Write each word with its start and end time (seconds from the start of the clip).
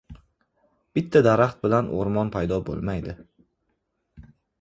•Bitta 0.97 1.19
daraxt 1.27 1.59
bilan 1.65 1.91
o‘rmon 1.97 2.31
paydo 2.37 2.57
bo‘lmaydi. 2.71 3.15